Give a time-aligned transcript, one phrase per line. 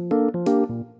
[0.00, 0.99] รั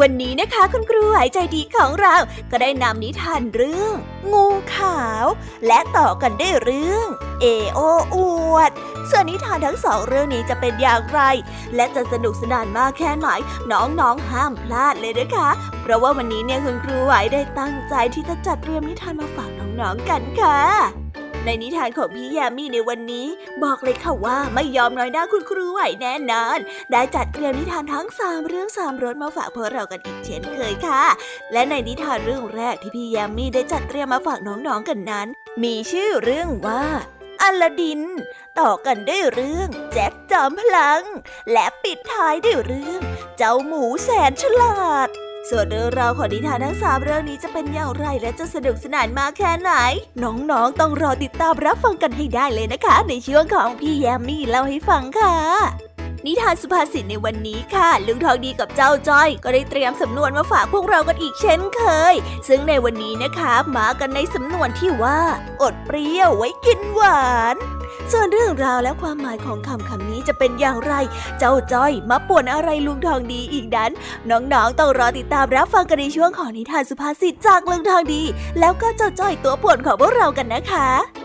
[0.00, 2.14] วันนี้นะคะคุณครูหายใจดีของเรา
[2.50, 3.94] ก็ได้นำนิทานเรื่อง
[4.32, 4.46] งู
[4.76, 5.26] ขาว
[5.66, 7.06] และต่อกันได้เรื่อง
[7.40, 7.80] เอโอ
[8.14, 8.16] อ
[8.54, 8.70] วด
[9.10, 11.20] ส่วนนิทานทั้งสองเรื่องนี้จะเป็นอย่างไร
[11.74, 13.28] และจะสนุกสนานมากแค่ไหน
[13.72, 15.50] น้องๆห้ามพลาดเลยนะคะ
[15.82, 21.03] เพราะว่าวันนี้เนี่ยคุณครูไหวได้ตั้งใจที่จะจัดเตรียมนิทานมาฝากน้องๆกันค่ะ
[21.44, 23.26] ในนิทานของพี่ยามีในวันนี้
[23.64, 26.58] บอกเลยค่ะว่าไม่ยอมน้อยหน้าคุณครูไหวแน่นอน
[26.90, 31.04] ได้จัดเตรียมนิทานทั้งสามเรื่องสามรสมาฝากพวกเรากันอีกเช่นเคยค่ะ
[31.52, 35.26] และในนิทานเรื่องแรกที่พี่ยามีได้จัดเตรียมมาฝากน้องๆกันนั้น
[35.62, 36.84] มีชื่อเรื่องว่า
[37.42, 38.02] อลาดิน
[38.60, 41.02] ต่อกันด้วยเรื่องแจ็คจอมพลัง
[41.52, 43.00] และปิดท้ายด้วยเรื่อง
[43.36, 45.08] เจ้าหมูแสนฉลาด
[45.50, 49.72] ส่วนเรื่องราวของนิทานทั้งสามเรื่องนี้จะเป็นอย่างไรและจะสนุกสนานมากแค่ไหน
[50.22, 55.36] น้องๆต้องรอติดตามรับฟังกันให้ได้เลยนะคะ ในช่วงของพี่แยมมี่เล่าให้ฟังค่ะ
[56.26, 61.82] นิทานสุภาษิตในวันนี้ค่ะ ลุงทองดีกับเจ้าจ้อย ก็ได้เตรียมสำนวนมาฝากพวกเรากันอีกเช่นเค
[62.12, 62.14] ย
[62.48, 65.20] ซึ่งในวันนี้นะคะ มากันในสำนวนที่ว่า
[65.62, 67.24] อดเปรี้ยวไว้กินหวา
[67.54, 67.56] น
[68.12, 70.92] ส่วนเรื่องราวและความหมายของคำคำนี้จะเป็นอย่างไร
[71.38, 73.90] เจ้าจ้อยมาป่วนอะไรลุงทองดีอีกนั้น
[74.30, 78.22] น้องๆต้องรอติดตามรับฟังกันในช่วงของนิทานสุภาษิตจากลุงทองดี
[78.60, 81.23] แล้วก็เจ้าจ้อยตัวป่วนของพวกเรากันนะคะ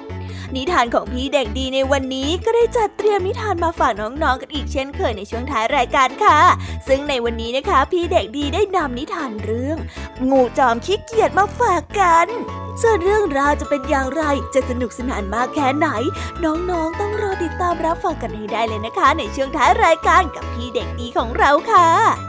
[0.55, 6.39] นิทานของพี่เด็กดีในวันนี้ก็ได้จัดเตรียมนิทานมาฝากน้องๆกันอีกเช่นเคยในช่วงท้ายรายการค่ะ
[6.87, 9.77] ซึ่งในวันนี้นะคะ พี่เด็กดีได้นำนิทานเรื่อง
[10.29, 12.27] งูจอมขี้เกียจมาฝากกัน
[12.81, 14.23] ส่วนเรื่องราวจะเป็นอย่างไร
[14.53, 15.87] จะสนุกสนานมากแค่ไหน
[16.43, 22.28] น้องๆ ต้องรอติดตามรับฟังกันให้ได้เลยนะคะ ในช่วงท้ายรายการกับพี่เด็กดีของเราค่ะ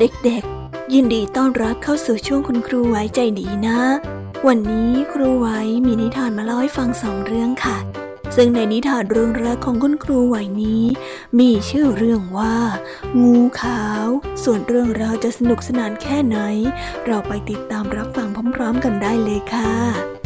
[0.00, 3.80] เด็กๆ ยินดีต้อนรับเข้าสู่ช่วงคุณครูไว้ใจดีนะ
[4.46, 7.78] วันนี้ครูไว้มีนิทานมาเล่าให้ฟังสองเรื่องค่ะ
[8.36, 10.84] ซึ่งในนิทานเรื่องแรกของคุณครูไว้นี้
[11.38, 12.56] มีชื่อเรื่องว่า
[13.22, 14.06] งูขาว
[14.44, 16.38] ส่วนเรื่องราวจะสนุกสนานแค่ไหน
[17.06, 20.17] เราไปติดตามรับฟังพร้อม ๆ กันได้เลยค่ะ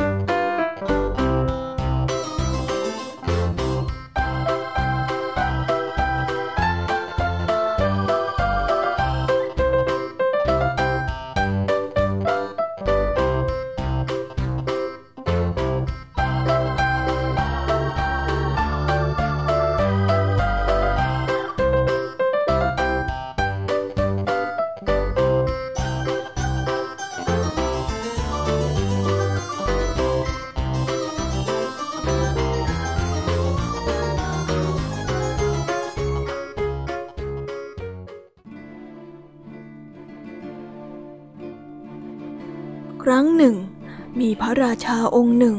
[44.41, 45.59] พระราชาองค์หนึ่ง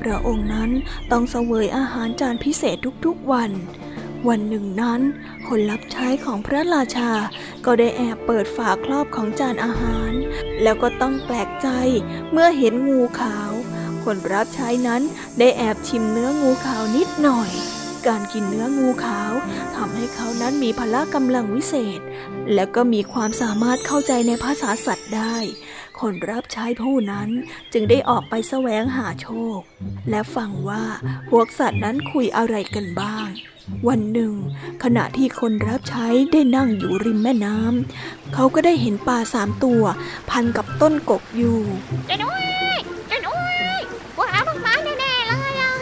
[0.00, 0.70] พระองค์นั้น
[1.10, 3.50] ต้องเสวยอาหารจานพิเศษทุกๆวัน
[4.28, 5.00] วันหนึ่งนั้น
[5.48, 7.10] คนรับใช้ของพระราชา
[7.64, 10.12] ก็ได้แอบเปิดฝาครอบของจานอาหาร
[10.62, 11.68] แล้วก็ต้องแปลกใจ
[12.32, 13.50] เมื่อเห็นงูขาว
[14.04, 15.02] คนรับใช้นั้น
[15.38, 17.50] ได้แอบชิมเนื้องูขาวนิดหน่อย
[18.06, 19.32] การกินเนื้องูขาว
[19.76, 22.00] ทำให้เขานั้นมีพละกำลังวิเศษ
[22.54, 25.36] และก็มีความสามารถเข้าใจในภาษาสัตว์ได้
[26.00, 27.28] คนรับใช้ผู้นั้น
[27.72, 29.58] จึงได้ออกไปแสวงหาโชค
[30.10, 30.84] และฟังว่า
[31.30, 33.28] พวกสัตว์นั้นคุยอะไรกันบ้าง
[33.88, 34.32] วันหนึ่ง
[34.84, 39.82] ขณะที่คนรับใช้ได้นั่งอยู่ริมแม่น้ำเขาก็ได้เห็นปลาสามตัว
[40.30, 41.58] พันกับต้นกกอยู่
[42.08, 42.36] จะด้ว
[42.74, 42.76] ย
[43.10, 43.56] จะด้วย
[44.18, 45.72] ว่าหาพวกมันแน่ๆเลยอะ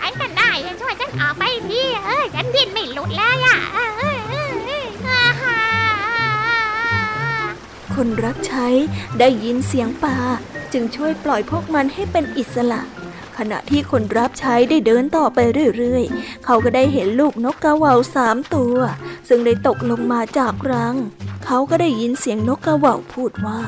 [0.00, 0.50] ไอ้กันได้
[0.80, 3.56] ช่วยฉันออกไปทีเออฉันดิ้นไม่หลุดแล้วอะ
[7.96, 8.66] คนรับใช้
[9.18, 10.16] ได้ยินเสียงป่า
[10.72, 12.80] จึงช่วยปล่อยพวกมันให้เป็นอิสระ
[13.38, 15.38] ขณะที่คนรับใช้ได้เดินต่อไป
[15.76, 18.76] เรื่อยๆ เขาก็ได้เห็นลูกนกกระว่าสามตัว
[19.28, 20.96] ซึ่งได้ตกลงมาจากรัง
[21.44, 23.60] เขาก็ได้ยินเสียงนกกระว่าพูดว่า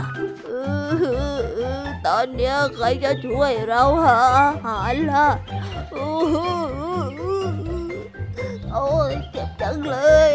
[2.07, 5.29] ตอนนี้ใครจะช่วยเราหาอาหารล่ะ
[8.73, 9.97] โอ้ยเจ็บจังเล
[10.29, 10.31] ย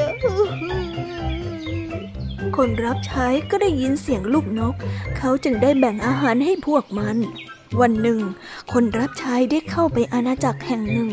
[2.58, 4.76] คนรับใช้ก็ได้ยินเสียงลูกนก
[5.18, 7.18] เขาจึงได้แบ่งอาหารให้พวกมัน
[7.82, 8.20] วันหนึ่ง
[8.74, 11.12] คนรับใช้ได้เข้าไปอาณาจักรแห่งหนึ่ง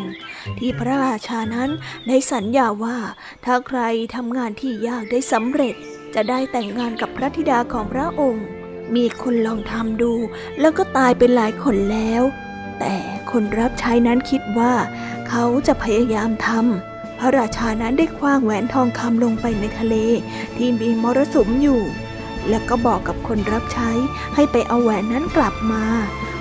[0.59, 1.71] ที่พระราชานั้น
[2.09, 2.99] ได้สัญญาว่า
[3.45, 3.81] ถ้าใคร
[4.15, 5.75] ทำงานที่ยากได้สำเร็จ
[6.15, 8.47] จะได้แต่งงานกับพระธิดาของพระองค์
[8.95, 10.13] มีคนลองทำดู
[10.61, 12.23] แล้วก็ตายเป็นหลายคนแล้ว
[12.81, 12.97] แต่
[13.31, 14.75] คนรับใช้นั้นคิดว่า
[15.29, 16.90] เขาจะพยายามทำ
[17.21, 19.95] พระราชานั้นได้คว้างแหวนทองคำลงไปในทะเล
[20.57, 21.83] ที่มีมรสุมอยู่
[22.49, 23.91] แล้วก็บอกกับคนรับใช้
[24.35, 25.85] ให้ไปเอาแหวนนั้นกลับมา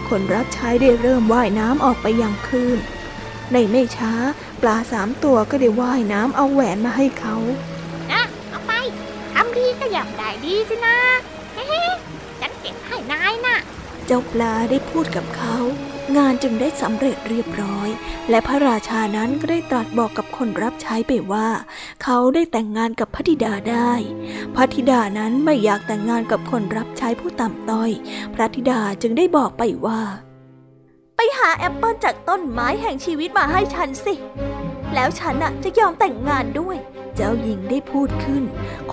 [0.09, 2.79] คนรับใช้ได้เริ่มว่ายน้ำออกไปยังคลื่น
[3.51, 4.13] ในไม่ช้า
[4.61, 7.35] ปลาสามตัวก็ได้ว่ายน้ำเอาแหวนมาให้เขา
[8.11, 8.71] นะเอาไป
[9.33, 10.97] ทำดีก็ย่าได้ดีสินะ
[11.53, 11.65] เฮ้
[12.39, 13.57] ฉันเก็บให้นายน่ะ
[14.11, 15.57] เจ้าปลาได้พูดกับเขา
[16.17, 17.89] งานจึงได้สำเร็จเรียบร้อย
[18.29, 21.47] และพระราชานั้นก็ได้ตรัสบอกกับคนรับใช้ไปว่า
[22.03, 23.91] เขาได้แต่งงานกับพระธิดาได้
[24.55, 27.91] พระธิดานั้นไม่อยากแต่งงานกับคนรับใช้ผู้ต่ำต้อย
[28.33, 30.01] พระธิดาจึงได้บอกไปว่า
[31.15, 34.13] ไปหาแอปเปิลจากต้นไม้แห่งชีวิตมาให้ฉันสิ
[34.93, 36.77] แล้วฉันน่ะจะยอมแต่งงานด้วย
[37.15, 38.43] เจ้าหญิงได้พูดขึ้น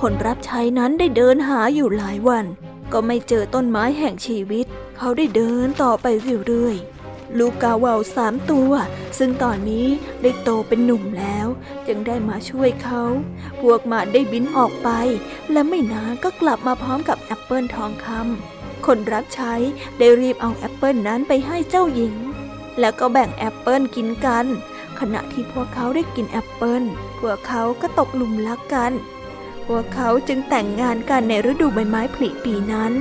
[0.00, 2.46] คนรับใช้นั้นได้เดินหาอยู่หลายวัน
[2.92, 6.06] ก็ไม่เจอต้นไม้แห่งชีวิต เขาได้เดินต่อไป
[6.46, 8.72] เรื่อยๆ ลูกกาวาวสามตัว
[9.18, 9.86] ซึ่งตอนนี้
[10.22, 11.46] ได้โตเป็นหนุ่มแล้ว
[11.86, 13.02] จึงได้มาช่วยเขา
[13.60, 14.88] พวกมันได้บินออกไป
[15.52, 19.54] และไม่นานก็กลับมาพร้อมกับแอปเปิลทองคำคนรับใช้
[19.98, 22.14] ได้รีบเอาแอปเปิลนั้นไปให้เจ้าหญิง
[22.80, 24.46] แล้วก็แบ่งแอปเปิลกินกัน
[25.00, 26.82] ขณะที่พวกเขาได้กินแอปเปิล
[27.20, 28.92] พวกเขาก็ตกหลุมรักกัน
[29.66, 32.92] พวกเขาจึงแต่งงานกันในฤดูใบไม้ผลิปีนั้น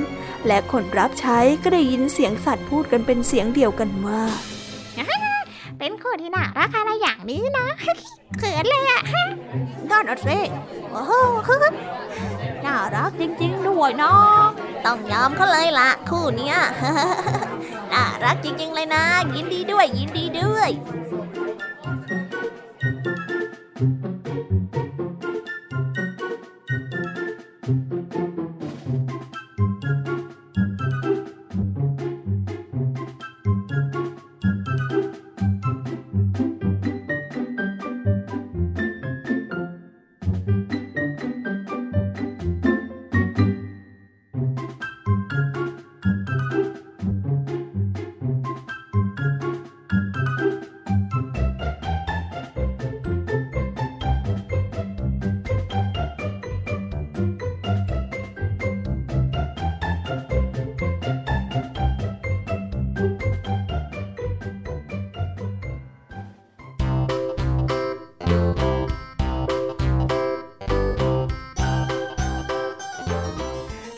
[0.46, 4.22] และคนรับใช้ก็ได้ยินเสียงสัตว์พูดกันเป็นเสียงเดียวกันว่า
[5.78, 7.66] เป็นคนที่น่ารักอะไรอย่างนี้นะ
[8.38, 9.02] เขินเลยอะ
[9.90, 10.38] นั่นอะสิ
[10.90, 11.12] โอ้โห
[12.66, 14.40] น่ารักจริง ๆ ด้วยเนาะ
[14.84, 16.56] ต้องยอมเขาเลยละคู่เนี้ย
[17.92, 20.70] น่ารักจริง ๆ เลยนะ ยินดีด้วยยินดีด้วย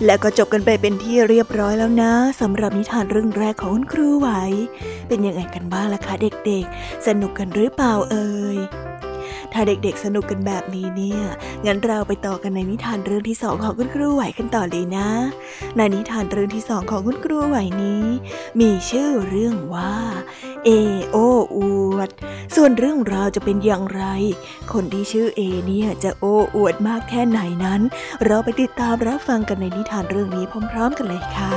[0.09, 4.29] และก็จบกันไปเป็นที่เรียบร้อยแล้วนะสำหรับนิทานเรื่องแรกของคุณครูไหว
[5.09, 6.15] เป็นยังไงกันบ้างล่ะคะ
[6.47, 8.57] เด็กๆ สนุกกันหรือเปล่าเอ่ย
[9.61, 11.23] ถ้าเด็กๆสนุกกันแบบนี้เนี่ย
[11.67, 15.09] งั้นเราไปต่อกันในนิทานเรื่องที่สองของคุณครูไหวกันต่อเลยนะ
[15.77, 18.05] ในนิทานเรื่องที่สองของคุณครูไหวนี้
[18.61, 19.95] มีชื่อเรื่องว่า
[20.65, 20.71] เอ
[21.11, 21.17] โอ
[21.57, 21.59] อ
[21.95, 22.09] วด
[22.57, 24.05] ส่วนเรื่องราวจะเป็นอย่างไร
[24.73, 27.81] คนที่ชื่อเอเนี่ยจะโอ้อวดมากแค่ไหนนั้น
[28.25, 31.55] เราไปติดตามรับฟังกันในนิทานเรื่องนี้พร้อม ๆ กันเลยค่ะ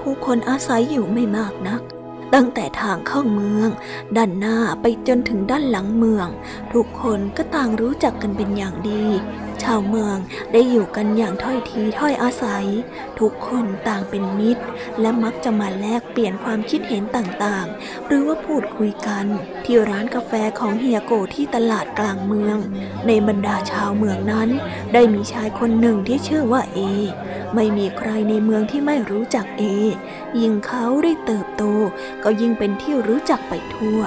[0.00, 1.82] ผู้คนอาศัยอยู่ไม่มากนัก
[2.34, 3.68] ตั้งแต่ทางเข้าเมือง
[4.16, 6.28] ด้านหน้าไปจนถึงด้านหลังเมือง
[6.72, 9.04] ทุกคนก็ต่างรู้จักกันเป็นอย่างดี
[9.64, 10.16] ชาวเมือง
[10.52, 12.66] ได้อยู่กันอย่างถ้อยทีถ้อยอาศัย
[13.20, 14.64] ทุกคนต่างเป็นมิตร
[15.00, 19.26] และมักจะมาแลกเปลี่ยนความคิดเห็นต่างๆ หรือว่าพูดคุยกัน
[19.64, 22.58] ที่ร้านกาแฟของเฮียโกที่ตลาดกลางเมือง
[23.06, 24.48] ในบรรดาชาวเมืองนั้น
[24.94, 26.78] ได้มีชายคนหนึ่งที่ชื่อว่าเอ
[27.54, 29.64] ไม่มีใครในเมืองที่ไม่รู้จักเอ
[30.40, 31.64] ยิ่งเขาได้เติบโต
[32.24, 34.00] ก็ยิ่งเป็นที่รู้จักไปทั่ว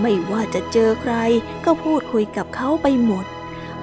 [0.00, 1.14] ไม่ว่าจะเจอใคร
[1.64, 3.24] ก็พูดคุยกับเขาไปหมด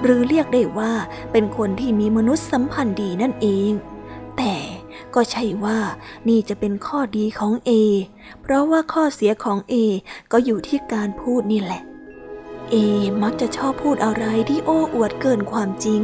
[0.02, 0.92] หรือเรียกได้ว่า
[1.32, 3.72] เป็นคนที่มีมนุษยสัมพันธ์ดีนั่นเอง
[4.36, 4.54] แต่
[5.14, 5.78] ก็ใช่ว่า
[6.28, 7.70] นี่จะเป็นข้อดีของเอ
[8.42, 9.74] เพราะว่าข้อเสียของเอ
[10.32, 11.82] ก็อยู่ที่การพูดนี่แหละ
[12.70, 12.74] เอ
[13.22, 16.02] มักจะชอบพูดอะไรที่โอ้อวดเกินความจริง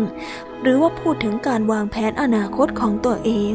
[0.60, 3.52] หรือว่าพูดถึงการวางแผนอนาคตของตัวเอง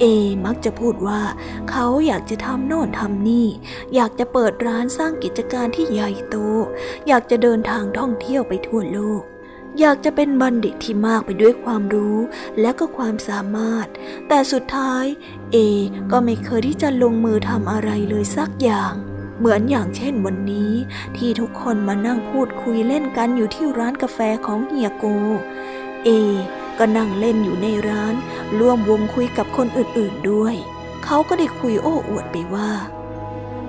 [0.00, 0.04] เอ
[0.46, 1.22] มักจะพูดว่า
[1.70, 3.46] เขาอยากจะทำโน่นทำนี่
[3.94, 6.36] อยากจะเปิดร้านสร้างกิจการที่ใหญ่โต
[7.08, 9.22] อยากจะเดินทางท่องเที่ยวไปทั่วโลก
[9.78, 12.18] อยากจะเป็นบัณฑิตที่มากไปด้วยความรู้
[12.60, 13.86] และก็ความสามารถ
[14.28, 15.04] แต่สุดท้าย
[15.52, 15.56] เอ
[16.10, 18.94] ก็ไม่เคยที่จะลงมือทำอะไรเลยสักอย่าง
[19.38, 20.72] เหมือนอย่างเช่นวันนี้
[21.16, 25.04] ที่ทุกคนมานั่งพูดคุยเล่นกันอยู่ที่ร้านกาแฟของเฮียโก
[26.04, 26.08] เอ
[26.78, 28.14] ก็นั่งเล่นอยู่ในร้าน
[28.58, 30.54] ร่วมวงคุยกับคนอื่นๆด้วย
[31.04, 32.70] เขาก็ได้คุยโอ้อวดไปว่า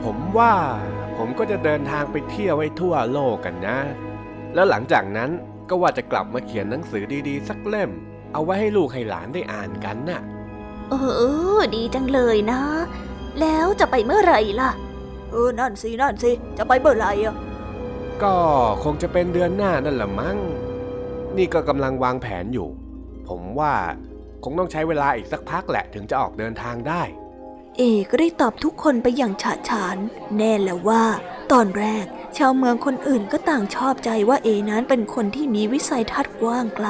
[0.04, 0.54] ผมว่า
[1.18, 3.78] ผมก็จะเดินทางไปเที่ยวให้ทั่วโลกกันนะ
[4.54, 5.30] แล้วหลังจากนั้น
[5.72, 7.92] ก็ว่าจะกลับมาเขียนหนังสือดีๆ สักเล่ม
[8.34, 10.22] เอาไว้ให้ลูกให้หลานได้อ่านกันน่ะ
[10.90, 10.96] เอ
[11.58, 12.62] อ ดีจังเลยนะ
[13.40, 14.72] แล้วจะไปเมื่อไหร่ล่ะ
[15.32, 17.36] เออ นั่นสิ นั่นสิ จะไปเมื่อไหร่อะ
[18.24, 18.36] ก็
[18.84, 20.38] คงจะเป็นเดือนหน้านั่นแหละมั้ง
[21.38, 22.68] นี่ก็กำลังวางแผนอยู่
[23.28, 23.74] ผมว่า
[24.44, 27.02] คงต้องใช้เวลาอีกสักพักแหละถึงจะออกเดินทางได้
[27.78, 29.98] เอก็ได้ตอบทุกคนไปอย่างฉะฉาน
[30.38, 31.04] แน่แล้วว่า
[31.52, 32.06] ตอนแรก
[32.38, 36.90] ชาวเมืองคนอื่นก็ต่างชอบใจว่าเอนั้นเป็นคนที่มีวิสัยทัศน์กว้างไกล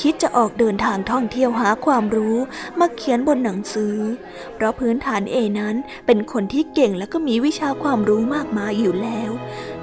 [0.00, 2.36] คิดจะออกเดินทางท่องเที่ยวหาความรู้
[2.78, 3.96] มาเขียนบนหนังสือ
[4.54, 9.30] เพราะพื้นฐานเอนั้นเป็นคนที่เก่งและก็มีวิชาความรู้มากมายอยู่แล้ว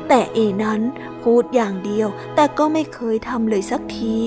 [0.08, 0.82] แต่เอนั้น
[1.24, 4.18] พูดอย่างเดียว แต่ก็ไม่เคยทำเลยสักที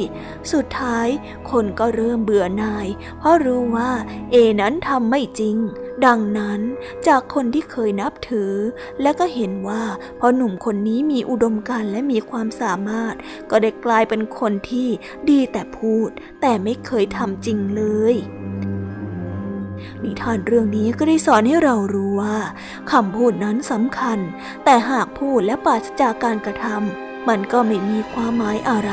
[0.53, 1.09] สุดท้าย
[1.51, 3.91] คนก็เริ่มเบื่อหน่าย เพราะรู้ว่า
[4.33, 5.57] เอนั้นทำไม่จริง
[6.07, 6.61] ดังนั้น
[7.07, 8.53] จากคนที่เคยนับถือ
[9.03, 9.83] และก็เห็นว่า
[10.21, 13.15] พอหนุ่มคนนี้มีอุดมการณ์และมีความสามารถ
[13.51, 14.89] ก็ได้กลายเป็นคนที่
[15.31, 16.09] ดีแต่พูด
[16.41, 17.83] แต่ไม่เคยทำจริงเล
[18.13, 18.15] ย
[20.03, 22.37] นิทานเรื่องนี้ก็ได้สอนให้เรารู้ว่า
[22.93, 24.19] คำพูดนั้นสำคัญ
[24.65, 28.93] แต่หากพูดและปราศจากการกระทำมันก็ไม่มีความหมายอะไร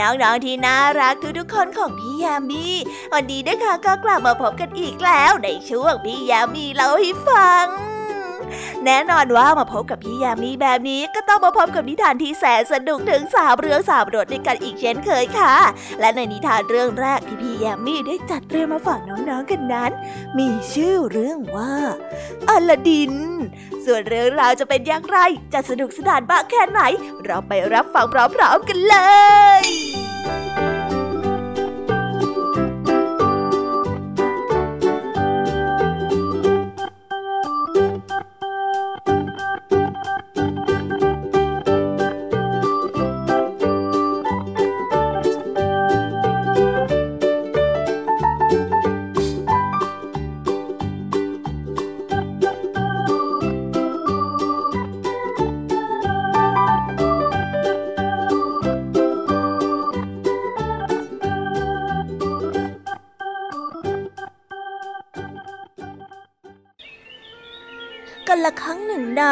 [0.00, 2.66] น้องๆที่น่ารักทุกๆคนของพี่ยามี
[3.12, 7.66] วันนี้นะคะก็กลับมาพบกันอีกแล้วในช่วงพี่ยามีเล่าให้ฟัง
[8.84, 15.54] แน่นอนว่ามาพบกับพี่ยามีแบบนี้ก็ต้องมาพบกับนิทานที่แสนสนุกถึงสามเรื่องสามรสด้วยกันอีกเช่นเคยค่ะ
[16.00, 19.92] และในนิทานเรื่องแรกที่พี่ยามีได้จัดเตรียมมาฝากน้องๆกันนั้น
[20.38, 21.74] มีชื่อเรื่องว่า
[22.48, 23.14] อลาดิน
[23.84, 25.18] ส่วนเรื่องราวจะเป็นอย่างไร
[25.52, 26.80] จะสนุกสนานบ้างแค่ไหน
[27.24, 28.96] เราไปรับฟังพร้อมๆกันเล
[29.62, 29.64] ย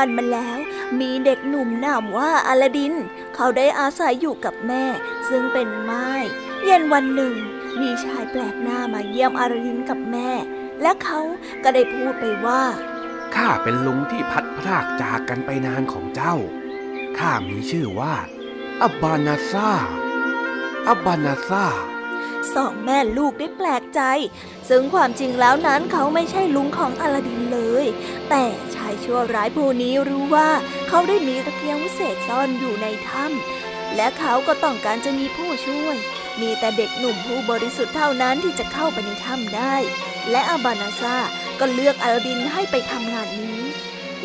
[0.03, 0.59] านมาแล้ว
[1.01, 2.95] มีเด็กหนุ่มนามว่าอลาดิน
[3.35, 4.85] เขาได้อาศัยอยู่กับแม่
[5.29, 6.07] ซึ่งเป็นไม้
[6.65, 7.35] เย็นวันหนึ่ง
[7.81, 10.31] มีชายแปลกหน้ามาเยี่ยมอลาดินกับแม่
[10.83, 11.21] และเขา
[11.63, 12.63] ก็ได้พูดไปว่า
[13.35, 16.35] ข้าเป็นลุงที่พัดพรากจากกันไปนานของเจ้า
[17.19, 18.15] ข้ามีชื่อว่า
[18.83, 19.71] อับบานาซา
[20.89, 21.65] อับบานาซา
[22.55, 24.01] สองแม่ลูกได้แปลกใจ
[24.69, 27.87] ซึ่งความจริงแล้วนั้นเขาไม่ใช่ลุงของอลาดินเลย
[28.31, 30.49] แต่ชายชั่วร้ายผู้นี้รู้ว่า
[30.89, 35.97] เขาได้มีตะเกียงวิเศษซ่อนอยู่ในถ้ำและเขาก็ต้องการจะมีผู้ช่วย
[36.41, 39.75] มีแต่เด็กหนุ่มผู้บริสุทธิ์เท่านั้นที่จะเข้าไปในถ้ำได้
[40.31, 41.17] และอาบานาซา
[41.61, 43.61] ก็เลือกอลาดินให้ไปทำงานนี้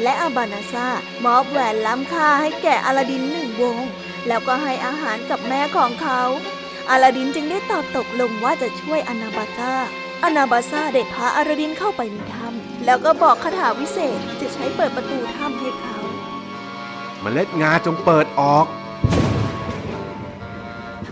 [0.01, 0.87] และอาบานาซา
[1.25, 3.77] มอบแหวนล้ำค่าให้แก่อลาดินหนึ่งวง
[4.27, 6.21] แล้วก็ให้อาหารกับแม่ของเขา
[6.89, 9.73] อลาดินจึงได้ตอบตกลงว่าจะช่วยอนาบาซา
[10.23, 15.97] อนาบาซาได้พาอลาดินเข้าไปในถ้ำแล้วก็บอกคาถาวิเศษที่จะใช้เปิดประตูถ้ำให้เขา
[17.21, 18.65] เมล็ดงาจงเปิดออก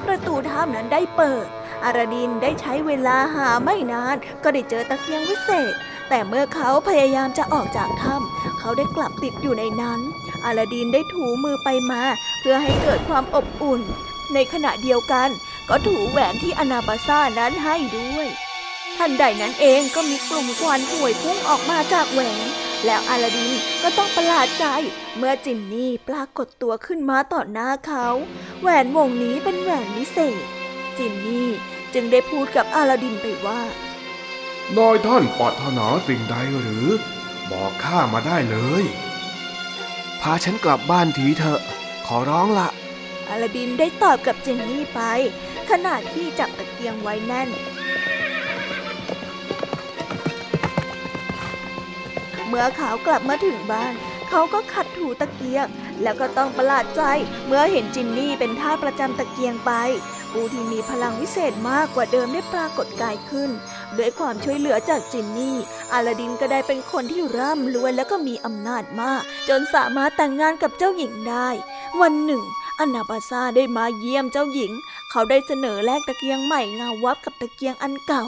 [0.08, 1.48] ประตูถ้ำนั้นได้เปิด
[1.84, 5.74] อาราดินได้ใช้เวลาหาไม่นาน ก็ได้เจอตะเกียงวิเศษ
[6.10, 10.00] แต่เมื่อเขาพยายามจะออกจากถ้ำเขาได้กลับติดอยู่ในนั้น
[10.46, 12.02] อาราดินได้ถูมือไปมา
[12.40, 13.82] เพื่อให้เกิดความอบอุ่น
[14.34, 15.30] ในขณะเดียวกัน
[15.70, 18.28] ก็ถูแหวนที่อนาบาซ่านั้นให้ด้วย
[18.98, 22.48] ทันใดนั้นเองก็มีกลุ่มควันห่วยพุ่งออกมาจากแหวน
[22.86, 23.52] แล้วอาลาดิน
[23.84, 24.66] ก็ต้องประหลาดใจ
[25.18, 28.08] เมื่อจินนี่ปรากฏตัวขึ้นมาต่อหน้าเขา
[28.62, 30.44] แหวนวงนี้เป็นแหวนวิเศษ
[30.98, 31.50] จินนี่
[31.94, 33.62] จึงได้พูดกับอาลาดินไปว่า
[34.78, 36.88] นายท่านปรารถนาสิ่งใดหรือ
[37.52, 38.84] บอกข้ามาได้เลย
[40.22, 41.60] พาฉันกลับบ้านทีเถอะ
[42.08, 42.68] ขอร้องละ
[43.30, 45.02] อาลาดินได้ตอบกับจินนี่ไป
[45.70, 47.50] ขณะที่จับตะเกียงไว้แน่น
[52.48, 53.94] เมื่อเขากลับมาถึงบ้าน
[54.30, 55.68] เขาก็ขัดถูตะเกียง
[56.04, 57.02] แล้วก็ต้องประหลาดใจ
[57.48, 59.72] เมื่อเห็นจินนี่เป็นท่าประจำตะเกียงไป
[60.32, 63.50] ผู้ที่มีพลังวิเศษมากกว่าเดิมได้ปรากฏกายขึ้น
[63.98, 65.56] ด้วยความช่วยเหลือจากจินนี่
[65.94, 71.50] อาลาดินก็ได้เป็นคนที่ร่ำรวยและก็มีอำนาจมาก จนสามารถแต่งงานกับเจ้าหญิงได้
[72.02, 72.44] วันหนึ่ง
[72.80, 74.72] อนาบาซาได้มาเยี่ยมเจ้าหญิง
[75.12, 78.26] เขาได้เสนอแลกตะเกียงใหม่เงาวับกับตะเกียงอันเก่า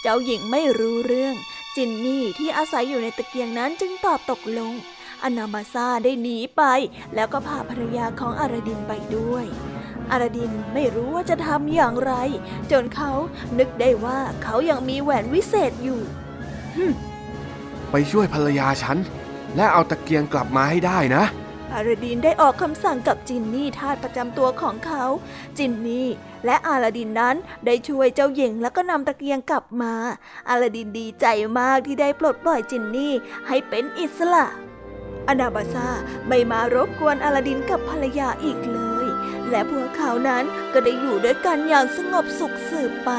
[0.00, 1.34] เจ้าหญิงไม่รู้เรื่อง
[1.76, 4.72] จินนี่ที่อาศัยอยู่ในตะเกียงนั้นจึงตอบตกลง
[5.24, 6.62] อนาบาซาได้หนีไป
[7.14, 9.44] แล้วก็พาภรรยาของอาราดินไปด้วย
[10.10, 12.12] อาราดินไม่รู้ว่าจะทำอย่างไร
[12.70, 13.12] จนเขา
[13.58, 16.00] นึกได้ว่าเขายังมีแหวนวิเศษอยู่
[17.90, 18.98] ไปช่วยภรรยาฉัน
[19.56, 21.24] และเอาตะเกียงกลับมาให้ได้นะ
[21.74, 25.04] อาราดินได้ออกคำสั่งกับจินนี่ทาสประจำตัวของเขา
[25.58, 26.08] จินนี่
[26.44, 29.94] และอาลาดินนั้นได้ช่วยเจ้าหญิงแล้วก็นำตะเกียงกลับมา
[30.48, 31.26] อาลาดินดีใจ
[31.58, 33.12] มากที่ได้ปลดปล่อยจินนี่
[33.48, 34.46] ให้เป็นอิสระ
[35.28, 35.88] อนาบาซา
[36.28, 39.06] ไม่มารบกวนอาลาดินกับภรรยาอีกเลย
[39.50, 43.10] และพวกเขานั้นก็ได้อยู่ด้วยกันอย่างสงบสุขสืบไป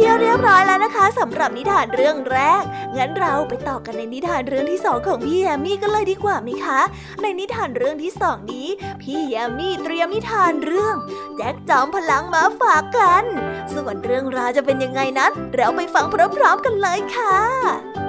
[0.04, 2.62] ี่เรียบร้อยแล้วนะคะสำหรับนิทานเรื่องแรก
[2.96, 6.80] งั้นเราไปต่อกันในนิทานเรื่องที่สองของพี่แยมมี่กันเลยดีกว่าไหมคะ
[7.22, 8.68] ในนิทานเรื่องที่สองนี้
[9.02, 10.94] พี่แยมมี่เตรียมนิทานเรื่อง
[11.36, 13.24] แจ็คจอมพลังมาฝากกัน
[13.74, 16.06] ส่วนเรื่องราวจะเป็นยังไงนั้น เราไปฟัง
[16.36, 18.07] พร้อมๆกันเลยค่ะ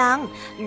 [0.00, 0.18] ลัง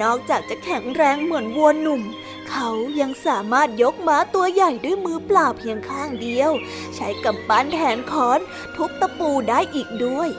[0.01, 2.01] นอกจากจะแข็งแรงเหมือนวัวหนุ่ม
[2.49, 6.51] เขายังสามารถยกม้าตัวใหญ่ด้วยมือเปล่าเพียงข้างเดียว
[6.95, 8.39] ใช้กำปั้นแทนค้อน
[8.75, 10.29] ทุบตะปูได้อีกด้วย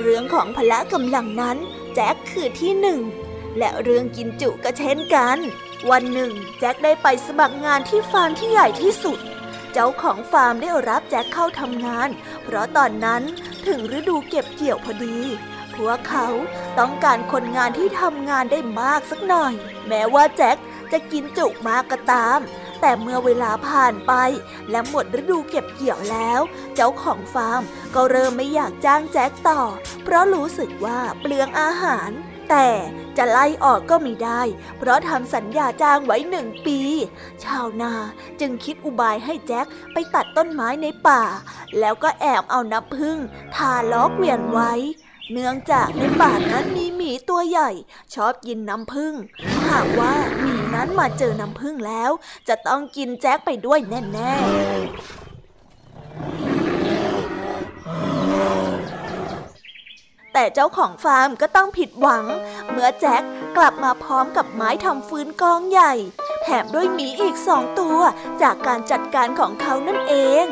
[0.00, 1.56] เรื่องของพละกำลังนั้น
[1.94, 3.00] แจ็คคือที่หนึ่ง
[3.58, 5.38] และเรื่องกินจุก็เช่นกัน
[5.90, 9.18] วันหนึ่ง แจ็คได้ไปสมัครงานที่ฟาร์มที่ใหญ่ที่สุด
[9.72, 12.08] เจ้าของฟาร์มได้รับแจ็คเข้าทำงาน
[12.42, 13.22] เพราะตอนนั้น
[13.66, 15.18] ถึงฤดูเก็บเกี่ยวพอดี
[15.76, 16.28] พวกเขา
[16.78, 19.52] ต้องการคนงานที่ทำงานได้มากสักหน่อย
[19.88, 20.56] แม้ว่าแจ็ค
[20.92, 22.38] จะกินจุมากก็ตาม
[22.80, 24.12] แต่เมื่อเวลาผ่านไป
[24.70, 26.40] และหมดฤดูเก็บเกี่ยวแล้ว
[26.74, 27.62] เจ้าของฟาร์ม
[27.94, 29.60] ก็เริ่มไม่อยากจ้างแจ็คต่อ
[30.04, 32.10] เพราะรู้สึกว่าเปลืองอาหาร
[32.50, 32.68] แต่
[33.16, 34.42] จะไล่ออกก็ไม่ได้
[34.78, 36.80] เพราะทำสัญญาจ้างไว้หนึ่งปี
[37.44, 37.92] ชาวนา
[38.40, 41.22] จึงคิดอุบายให้แจ็คไปตัดต้นไม้ในป่า
[41.78, 43.18] แล้วก็แอบเอาน้ำพึ่ง
[43.54, 44.72] ทาล้อเกวียนไว้
[45.32, 47.70] เนื่องจากในป่านั้นมีหมีตัวใหญ่
[48.14, 49.14] ชอบกินน้ำผึ้ง
[49.70, 52.10] หากว่าหมีนั้นมาเจอน้ำผึ้งแล้ว
[52.48, 54.40] จะต้องกินแจ็คไปด้วยแน่ๆ
[60.32, 62.24] แต่เจ้าของฟาร์มก็ต้องผิดหวัง
[62.70, 63.22] เมื่อแจ็ค
[63.56, 65.92] กลับมาพร้อมกับไม้ทำฟืนกองใหญ่
[66.42, 67.98] แถมด้วยหมีอีกสองตัว
[68.42, 70.14] จากการจัดการของเขานั่นเอ
[70.44, 70.46] ง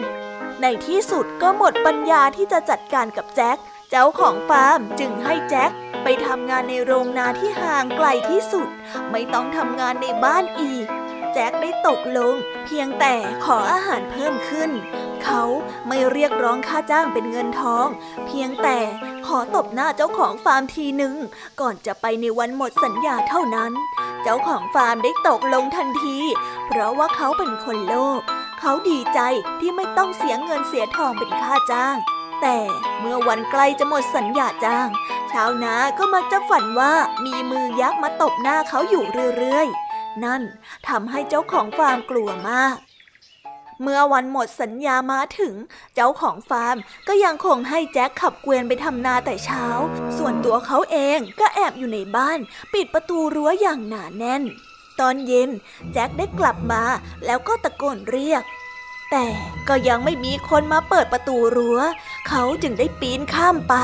[0.63, 3.57] ในที่สุดก็หมดปัญญาที่จะจัดการกับแจ็ค
[3.91, 5.71] เจ้าของฟาร์มจึงให้แจ็ค
[6.03, 8.69] ไปทำงานในโรงนาที่ห่างไกลที่สุด
[9.11, 10.87] ไม่ต้องทำงานในบ้านอีก
[11.33, 14.71] แจ็คได้ตกลง เพียงแต่ขออาหารเพิ่มขึ้น
[15.25, 15.43] เขา
[15.89, 17.87] ไม่เรียกร้องค่าจ้างเป็นเงินทอง
[18.27, 18.79] เพียงแต่
[19.27, 21.15] ขอตบหน้าเจ้าของฟาร์มทีหนึ่ง
[21.61, 23.73] ก่อนจะไปในวันหมดสัญญาเท่านั้น
[24.23, 26.19] เจ้าของฟาร์มได้ตกลงทันที
[26.67, 28.21] เพราะว่าเขาเป็นคนโลภ
[28.61, 29.21] เขาดีใจ
[29.61, 31.97] ที่ไม่ต้องเสียเงินเสียทองเป็นค่าจ้าง
[32.43, 32.59] แต่
[33.01, 34.89] เมื่อวันใกล้จะหมดสัญญาจ้าง
[35.31, 36.93] ชาวนาก็มักจะฝันว่า
[37.25, 39.05] มีมือยักษ์มาตบหน้าเขาอยู่
[39.37, 40.43] เรื่อยๆ นั่น
[40.89, 42.77] ทำให้เจ้าของฟาร์มกลัวมาก
[43.83, 45.55] เมื่อวันหมดสัญญามาถึง
[45.95, 46.77] เจ้าของฟาร์ม
[47.09, 49.67] ก็ยังคงให้แจ็คขับเกวียนไปทำนาแต่เช้า
[50.19, 52.39] ส่วนตัวเขาเองก็แอบอยู่ในบ้าน
[52.73, 54.43] ปิดประตูรั้วอย่างหนาแน่น
[55.01, 55.51] ตอนเย็น
[55.93, 56.83] แจ็คได้กลับมา
[57.27, 58.43] แล้วก็ตะโกนเรียก
[59.13, 59.29] แต่
[59.69, 61.81] ก็ยังไม่มีคนมาเปิดประตูรัว้ว
[62.29, 63.75] เขาจึงได้ปีนข้ามไป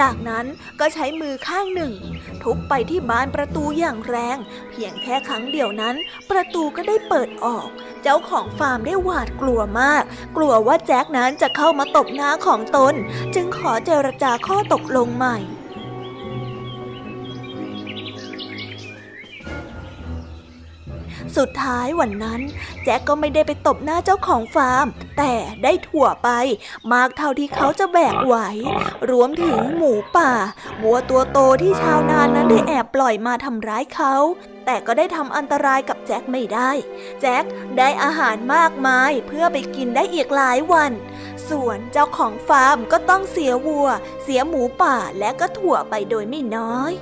[0.00, 0.46] จากนั้น
[0.80, 1.92] ก็ใช้มือข้างหนึ่ง
[2.42, 4.36] ทุบไปที่บานประตูอย่างแรง
[4.70, 5.94] เพียงแค่ครั้งเดียวนั้น
[6.30, 7.68] ประตูก็ได้เปิดออก
[8.02, 10.02] เจ้าของฟาร์มได้หวาดกลัวมาก
[10.36, 12.94] กลัวว่าแจ็คนั้นจะเข้ามาตบหน้าของตน
[13.34, 15.38] จึงขอเจรจาข้อตกลงใหม่
[21.38, 22.40] สุดท้ายวันนั้น
[22.84, 24.86] แจ็คก็ไม่ได้ไปตบหน้าเจ้าของฟาร์ม
[25.18, 26.28] แต่ได้ถั่วไป
[26.92, 28.36] มากเท่าที่เขาจะแบกไหว
[29.10, 30.32] รวมถึงหมูป่า
[30.82, 34.14] วัวตัวโตที่ชาวนานนั้นได้แอบปล่อยมาทำร้ายเขา
[34.66, 36.70] แต่ก็ได้ทำอันตรายกับแจ็คไม่ได้
[37.20, 37.44] แจ็ค
[37.78, 40.92] ได้อาหารมากมายเพื่อไปกินได้อีกหลายวัน
[41.48, 43.88] ส่วนเจ้าของฟาร์มก็ต้องเสียวัว
[44.22, 46.92] เสียหมูป่าและก็ถั่วไปโดยไม่น้อย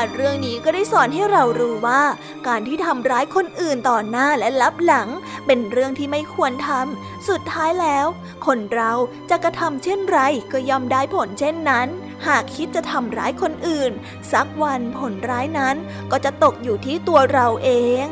[0.00, 2.02] าเรื่องนี้ก็ได้สอนให้เรารู้ว่า
[2.46, 5.08] การที่ทำร้ายคนอื่นต่อหน้าและลับหลัง
[5.46, 8.06] เป็นเรื่องที่ไม่ควรทำสุดท้ายแล้ว
[8.46, 8.92] คนเรา
[9.30, 10.18] จะกระทำเช่นไร
[10.52, 11.88] ก็ย่อมได้ผลเช่นนั้น
[12.26, 13.92] หากคิดจะทำร้ายคนอื่น
[14.32, 15.76] สักวันผลร้ายนั้น
[16.10, 17.70] ก็จะตกอยู่ที่ตัวเราเอ
[18.04, 18.08] ง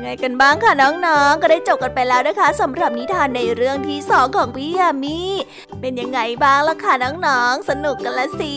[0.00, 5.18] ยังไงกันบ้างคะน้องๆ ก็ได้จบกันไปแล้วนะคะสำหรับนิทานในเรื่องที่สองของพี่ยามี
[5.80, 6.92] เป็นยังไงบ้างล่ะคะ
[7.26, 8.56] น้องๆ สนุกกันละสิ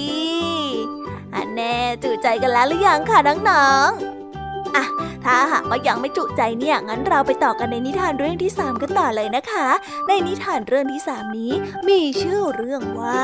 [1.35, 4.85] อันแน่จุใจกันแล้วหรือยังคะน้องๆอะ
[5.25, 9.67] ถ้าหากว่ายังไม่จุใจเนี่ยงั้นเราไปต่อกันในนิทานเรื่องที่ 3 กันต่อเลยนะคะ
[10.07, 11.53] ในนิทานเรื่องที่ 3 นี้
[11.89, 13.23] มีชื่อเรื่องว่า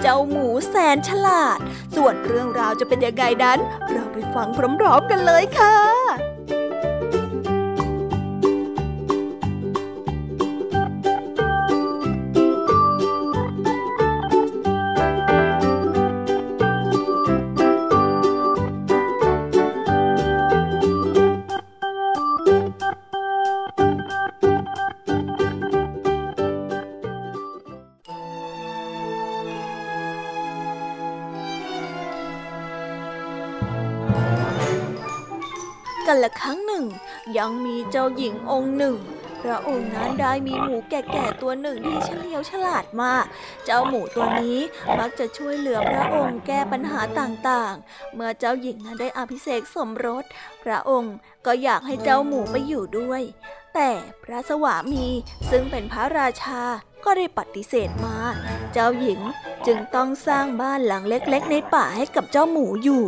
[0.00, 1.58] เจ้าหมูแสนฉลาด
[1.96, 3.58] ส่วนเรื่องราวจะเป็นยังไงนั้น
[3.90, 4.48] เราไปฟัง
[4.80, 6.31] พร้อมๆกันเลยค่ะ
[37.38, 38.98] ยังมีเจ้าหญิงองค์หนึ่ง
[39.42, 43.24] พระองค์นั้นได้มีหมูแก่ๆตัวหนึ่งที่เฉลียวฉลาดมาก
[43.64, 44.58] เจ้าหมูตัวนี้
[44.98, 50.24] มักจะช่วยเหลือพระองค์แก้ปัญหาต่างๆ เมื่อเจ้าหญิงนั้นได้อภิเษกสมรส
[50.64, 51.14] พระองค์
[51.46, 53.22] ก็อยากให้เจ้าหมูไปอยู่ด้วย
[53.74, 53.90] แต่
[54.24, 55.06] พระสวามี
[55.50, 56.62] ซึ่งเป็นพระราชา
[57.04, 58.16] ก็ได้ปฏิเสธมา
[58.72, 59.20] เจ้าหญิง
[59.66, 63.04] จึงต้องสร้างบ้านหลังเล็ก ๆ ในป่าให้กับเจ้าหมูอยู่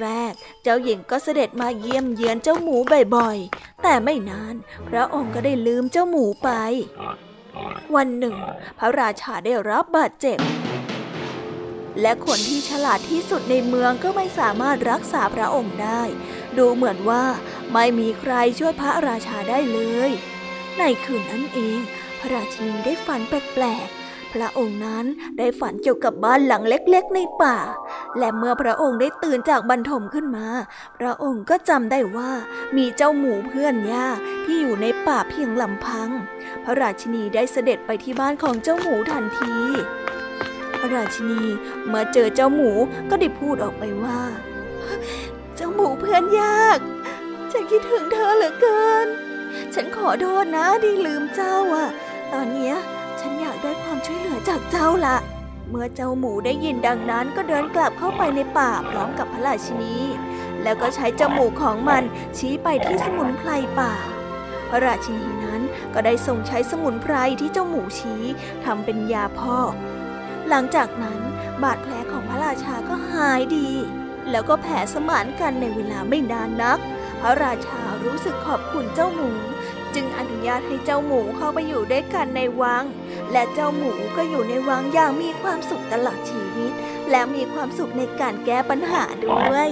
[0.00, 2.76] แรก ๆ เจ้าหญิงก็เสด็จมาเยี่ยมเยือนเจ้าหมู
[3.16, 4.54] บ่อยๆ แต่ไม่นาน
[4.88, 6.50] พระองค์ก็ได้ลืมเจ้าหมูไป
[7.94, 8.36] วันหนึ่ง
[8.78, 10.38] พระราชาได้รับบาดเจ็บ
[12.00, 16.02] และคนที่ฉลาดที่สุดในเมืองก็ไม่สามารถรักษาพระองค์ได้
[16.58, 17.24] ดูเหมือนว่า
[17.72, 20.10] ไม่มีใครช่วยพระราชาได้เลย
[20.78, 21.80] ในคืนนั้นเอง
[22.20, 25.04] พระราชินีได้ฝันแปลกๆ พระองค์นั้น
[25.38, 27.58] ได้ฝันเกี่ยวกับบ้านหลังเล็กๆ ในป่า
[28.18, 30.46] และเมื่อพระองค์ได้ตื่นจากบรรทมขึ้นมา
[30.98, 32.30] พระองค์ก็จำได้ว่า
[32.76, 34.08] มีเจ้าหมูเพื่อนย่า
[34.44, 36.08] ที่อยู่ในป่าเพียงลำพัง
[36.64, 39.54] พระราชินีได้เสด็จไปที่บ้านของเจ้าหมูทันที
[40.78, 41.42] พระราชินี
[41.86, 42.70] เมื่อเจอเจ้าหมู
[43.10, 44.20] ก็ได้พูดออกไปว่า
[45.56, 46.78] เจ้าหมูเพื่อนยาก
[47.50, 49.08] ฉันคิดถึงเธอเหลือเกิน
[49.74, 51.88] ฉันขอโทษนะที่ลืมเจ้าอะ
[52.34, 52.72] ตอนนี้
[53.20, 55.16] ฉันอยากได้ความช่วยเหลือจากเจ้าละ
[55.70, 59.96] เมื่อเจ้าหมูได้ยินดังนั้นก็เดินกลับเข้าไปในป่าพร้อมกับพระราชินี
[60.62, 62.02] แล้วก็ใช้จมูกของมัน
[62.38, 63.94] ชี้ไปที่สมุนไพรป่า
[64.68, 65.60] พระราชินีนั้น
[65.94, 68.22] ก็ได้ทรงใช้สมุนไพรที่เจ้าหมูชี้
[68.64, 69.72] ทำเป็นยาพอก
[70.48, 71.20] หลังจากนั้น
[71.62, 73.70] บาดแผลของพระราชาก็หายดี
[74.30, 76.78] แล้วก็แผ่สมานกันในเวลาไม่นานนัก
[77.20, 79.30] พระราชารู้สึกขอบคุณเจ้าหมู
[79.94, 82.84] จึงอนุญาตให้เจ้าหมูเข้าไปอยู่ด้วยกันในวัง
[83.32, 86.72] และเจ้าหมูก็อยู่ในวังอย่างมีความสุขตลอดชีวิต
[87.10, 89.68] และมีความสุขในการแก้ปัญหาด้วย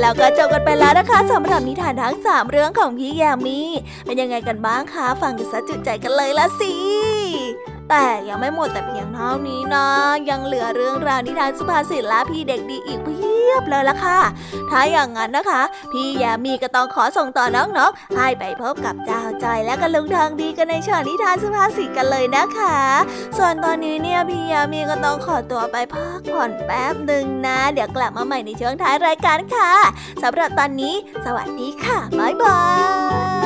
[0.00, 3.60] แล้วก็จบกันไปแล้วนะคะสำหรับนิทานทั้งสามเรื่องของพี่ยามี
[4.04, 6.72] เป็นยังไงกันบ้างคะ ฟังกันซะจุใจกันเลยละสิ
[7.90, 9.86] แต่ยังไม่หมดแต่เพียงเท่านี้นะ
[10.30, 14.20] ยังเหลือเรื่องราวนิทานสุภาษิตและพี่เด็กดีอีกเพียบเลยละค่ะ
[14.70, 15.62] ถ้าอย่างนั้นนะคะ
[15.92, 22.78] พี่ยามีก็ต้องขอส่งต่อน้องๆให้ไปพบกับเจ้าจอยและกันลุงทางดีกันในช่วงนิทานสุภาษิตกันเลยนะคะ
[23.38, 29.70] ส่วนตอนนี้เนี่ยพี่ยามีก็ต้องขอตัวไปพักผ่อนแป๊บหนึ่งนะ เดี๋ยวกลับมาใหม่ในช่วงท้ายรายการค่ะ
[30.22, 32.60] สำหรับตอนนี้ สวัสดีค่ะบ๊ายบา
[33.36, 33.37] ย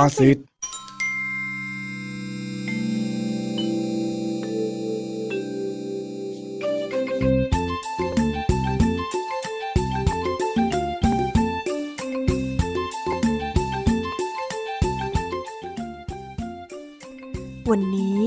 [0.00, 0.38] สุภาษิต
[17.70, 18.20] วันนี้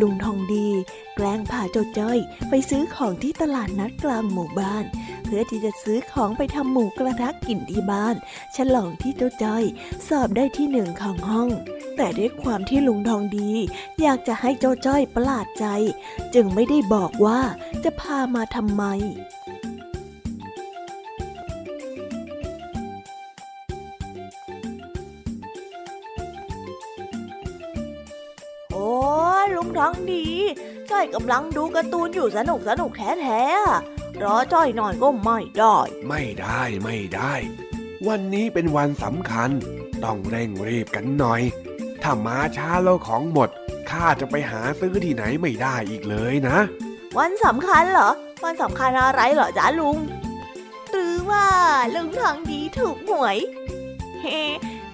[0.00, 0.68] ลุงทองดี
[1.16, 2.18] แกล้งพาเจ้าจ้อย
[2.48, 4.84] ไปซื้อของที่ตลาดนัดกลางหมู่บ้าน
[5.30, 8.16] พื่อที่จะซื้อของไปทำหมูกระทะกินที่บ้าน
[8.56, 9.64] ฉลองที่เจ้าจ้อย
[10.08, 11.48] สอบได้ที่หนึ่งของห้อง
[11.96, 13.50] แต่ด้วยความที่ลุงทองดี
[14.00, 15.66] อยากจะให้เจ้าจ้อยประหลาดใจ
[16.34, 17.40] จึงไม่ได้บอกว่า
[17.84, 18.84] จะพามาทำไม
[28.72, 28.88] โอ้
[29.56, 30.26] ลุงทองดี
[30.90, 37.34] จ้อยกำลังดูการ์ตูนอยู่สนุกสนุกแท้ๆ รอจ้อยหน่อยก็ไม่ได้ ไม่ได้ไม่ได้
[38.08, 39.50] วันนี้เป็นวันสำคัญ
[40.04, 41.42] ต้องเร่งรีบกันหน่อย
[42.02, 43.48] ถ้ามาช้าแล้วของหมด
[43.90, 46.58] ข้าจะไปหาซื้อที่ไหนไม่ได้อีกเลยนะ
[47.18, 48.10] วันสำคัญเหรอ
[48.44, 49.98] วันสำคัญอะไรเหรอจ๊ะลุง
[50.90, 51.46] หรือว่า
[51.94, 53.38] ลุงทองดีถูกหวย
[54.22, 54.40] เฮ้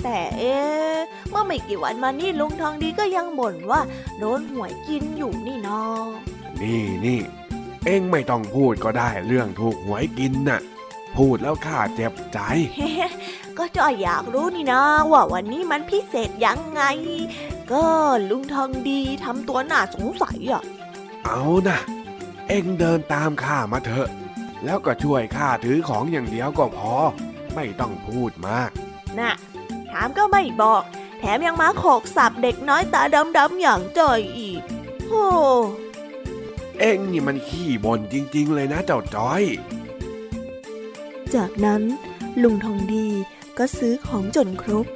[0.03, 0.97] แต่เอ๊ะ
[1.31, 3.81] เมื่อไม่กี่วันมานี่ลุงทองดีก็ยังบ่นว่า
[4.19, 6.07] โดนหวยกินอยู่นี่นาะ
[6.63, 7.21] นี่นี่
[7.87, 10.61] เอ็งไม่ต้องพูดก็ได้เรื่องถูกหวยกินน่ะ
[11.17, 12.39] พูดแล้วข้าเจ็บใจ
[12.77, 12.91] เฮ้
[13.59, 14.83] ก็จ้อยอยากรู้นี่นะ
[15.13, 16.83] ว่าวันนี้มันพิเศษยังไง
[17.73, 17.87] ก็
[18.31, 20.63] ลุงทองดีทำตัวน่าสงสัยอะ
[21.25, 21.79] เอานะ
[22.49, 24.09] เอ็งเดินตามข้ามาเถอะ
[24.65, 26.95] แล้วก็ช่วยข้าถือของอย่างเดียวก็พอ
[27.55, 28.71] ไม่ต้องพูดมาก
[29.19, 29.33] น่ะ
[29.91, 30.83] ถามก็ไม่บอก
[31.21, 33.03] แถมยังมาโขกสับเด็กน้อยตา
[33.37, 34.61] ดำๆอย่างจ้อยอีก
[35.09, 35.27] โอ้
[36.81, 39.45] เอ็งนี่มันขี้บ่นจริง ๆ เลยนะเจ้าจ้อย
[41.35, 41.83] จากนั้น
[42.43, 43.09] ลุงทองดี
[43.59, 44.87] ก็ซื้อของจนครบ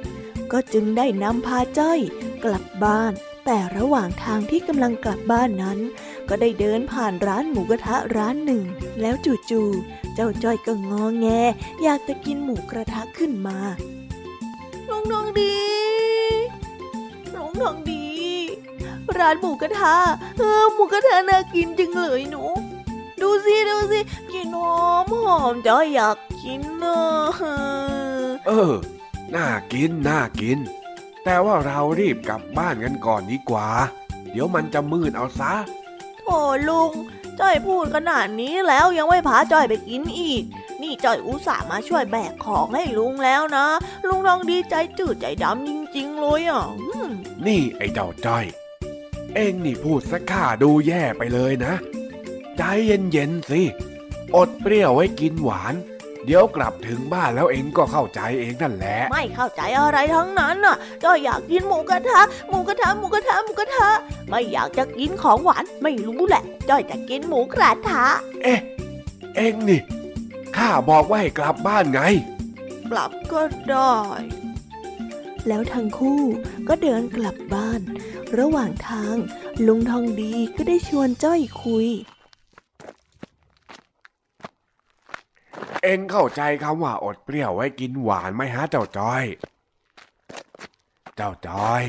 [0.51, 1.99] ก็จึงได้นำพาจ้อย
[2.43, 3.13] กลับบ้าน
[3.45, 5.79] แต่ระหว่างทางที่กำลังกลับบ้านนั้น
[6.29, 8.63] ก็ได้เดินผ่านร้านหมูกระทะร้านหนึ่ง
[9.01, 9.15] แล้ว
[9.49, 11.27] จู่ๆเจ้าจ้อยก็งอแง
[11.83, 13.57] อยากจะกินหมูกระทะขึ้นมา
[14.89, 15.57] ลุงทองดี
[17.35, 18.10] ลุงทองดี
[19.17, 19.95] ร้านหมูกระทะ
[20.37, 22.43] เออหมูกระทะน่ากินจังเลยหนู
[23.21, 23.99] ดูสิดูสิ
[24.31, 28.73] กลินหอมหอมจ้อยอยากกินเนอะเออ
[29.35, 30.59] น่ากินน่ากิน
[31.23, 33.67] แต่ว่าเรารีบกลับบ้านกันก่อนดีกว่า
[34.31, 35.53] เดี๋ยวมันจะมืดเอาซะ
[36.25, 36.39] โอ้
[36.69, 36.91] ลุง
[37.39, 40.43] จ้อยพูดขนาดนี้แล้วยังไม่พาจ้อยไปกินอีก
[40.81, 43.67] นี่จ้อยอุตส่าห์มาช่วยแบกของให้ลุงแล้วนะ
[44.07, 47.09] ลุงลองดีใจจืดใจดำจริงๆเลยอะอืม
[47.45, 48.45] นี่ไอ้เจ้าจ้อย
[49.35, 51.73] เอ็งนี่พูดสักข้าดูแย่ไปเลยนะ
[52.57, 53.61] ใจเย็นๆสิ
[54.35, 55.75] อดเปรี้ยวไว้กินหวาน
[56.25, 63.89] เดี๋ยวกลับถึงบ้านแล้วเอ็งก็เข้าใจเองนั่นแหละ ไม่เข้าใจอะไรทั้งนั้นน่ะจ้อยอยากกินหมูกระทะ หมูกระทะ หมูกระทะ หมูกระทะ
[64.29, 68.05] ไม่อยากจะกินของหวาน ไม่รู้แหละจ้อยจะกินหมูกระทะ
[68.43, 68.59] เอ๊ะ
[69.35, 69.81] เอ็งนี่
[70.57, 72.01] ข้าบอกว่าให้กลับบ้านไง
[72.91, 73.93] กลับก็ได้
[75.47, 76.21] แล้วทั้งคู่
[76.67, 77.81] ก็เดินกลับบ้าน
[78.39, 79.15] ระหว่างทาง
[79.67, 81.87] ลุงทองดีก็ได้ชวนจ้อยคุย
[85.83, 89.23] เอ็งเข้าใจคำว่าอดเปรี้ยวไว้กินหวานไหมฮะเจ้าจ้อย
[91.15, 91.83] เจ้าจ้อย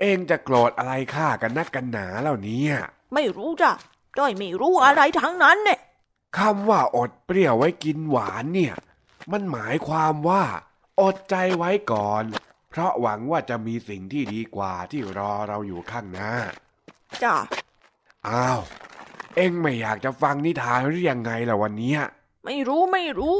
[0.00, 2.74] เอ็งจะโกรธอะไรข้ากันนักกันหนาแล้วเนี่ย
[3.14, 3.72] ไม่รู้จ้ะ
[4.18, 5.80] จ้อยไม่รู้อะไรทั้งนั้นเนี่ย
[6.38, 8.74] คำว่าอดเปรี้ยวไว้กินหวานเนี่ย
[9.32, 10.42] มันหมายความว่า
[11.00, 12.24] อดใจไว้ก่อน
[12.76, 16.32] เพราะหวังว่าจะมีสิ่งที่ดีกว่าที่รอเราอยู่ข้างหน้า
[17.22, 17.34] จ้ะ
[18.28, 18.60] อ้าว
[19.36, 22.00] เอ็งไม่อยากจะฟังนิทานหรือยังไงล่ะวันเนี้ย
[22.44, 23.38] ไม่รู้ไม่รู้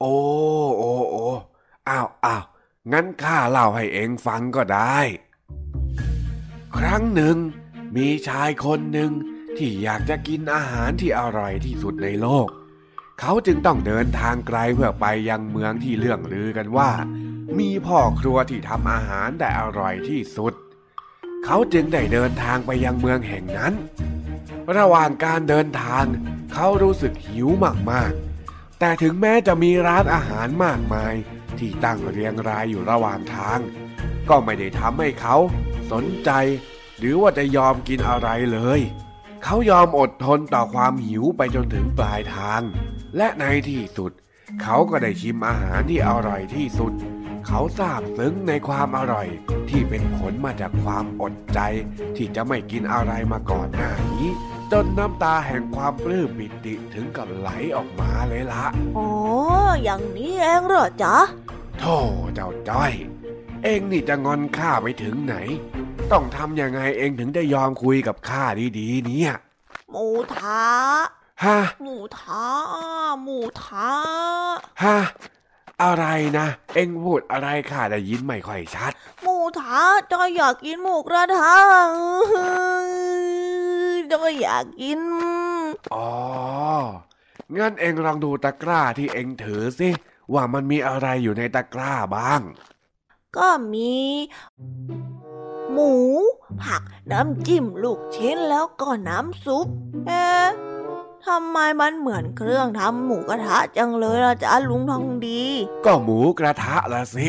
[0.00, 0.14] โอ้
[0.78, 1.26] โอ้โอ้
[1.88, 2.44] อ้าวอ้าว
[2.92, 4.98] งั้นข้าเล่าให้เองฟังก็ได้
[6.76, 7.36] ครั้งหนึ่ง
[7.96, 9.10] มีชายคนหนึ่ง
[9.56, 12.48] ที่อยากจะกินอาหารที่อร่อยที่สุดในโลก
[13.20, 16.90] เขาจึงต้องเดินทางไกลเพื่อไปยังเมืองที่เรื่องลือกันว่า
[17.56, 20.54] มีพ่อครัวที่ทำอาหารได้อร่อยที่สุด
[21.44, 23.74] เขาจึงได้เดินทางไปยังเมืองแห่งนั้น
[24.76, 26.04] ระหว่างการเดินทาง
[26.52, 27.48] เขารู้สึกหิว
[27.90, 31.14] มากๆ แต่ถึงแม้จะมีร้านอาหารมากมาย
[31.58, 33.58] ที่ตั้งเรียงรายอยู่ระหว่างทาง
[34.28, 35.36] ก็ไม่ได้ทำให้เขา
[35.92, 36.30] สนใจ
[36.98, 38.80] หรือว่าจะยอมกินอะไรเลย
[39.44, 42.60] เขายอมอดทนต่อความหิวไปจนถึงปลายทาง
[43.16, 44.12] และในที่สุด
[44.62, 46.92] เขาก็ได้ชิมอาหารที่อร่อยที่สุด
[47.50, 49.28] เขาซาบซึ้งในความอร่อย
[49.68, 51.60] ที่เป็นผลมาจากความอดใจ
[52.16, 54.26] ที่จะไม่กินอะไรมาก่อนหน้านี้
[54.72, 58.64] จนน้ำตาแห่งความปลื้มปิติถึงกับไหลออกมาเลยละ
[58.96, 59.10] อ๋อ
[59.82, 61.16] อย่างนี้เองเหรอจ๊ะ
[61.78, 61.96] โธ่
[62.34, 62.92] เจ้าจ้อย
[63.64, 65.34] เองนี่จะงอนข้าไปถึงไหน
[66.12, 68.44] ต้องทำยังไงเองถึงได้ยอมคุยกับข้า
[68.78, 69.32] ดีๆ เนี่ย
[69.90, 70.64] หมูทะ
[71.44, 72.46] ฮะหมูทะ
[73.22, 73.90] หมูทะ
[74.84, 74.98] ฮะ
[75.82, 76.04] อะไร
[76.38, 81.56] นะ เองพูดอะไรข้าได้ยินไม่ค่อยชัด หมูทะจอยอยากกินหมูกระทะ
[84.12, 85.00] จอยอยากกิน
[85.94, 86.10] อ๋อ
[87.58, 89.88] งั้นเองลองดูตะกร้าที่เองถือสิ
[90.34, 92.40] ว่ามันมีอะไรอยู่ในตะกร้าบ้าง
[93.36, 93.96] ก็มี
[95.72, 95.92] หมู
[96.62, 99.66] ผัก น้ำจิ้มลูกชิ้นแล้วก็น้ำซุป
[100.06, 100.48] เอ๊ะ
[101.28, 105.42] ทำไมมันเหมือนเครื่องทำหมูกระทะจังเลยล่ะจ๊ะลุงทองดี
[105.86, 107.28] ก็หมูกระทะละสิ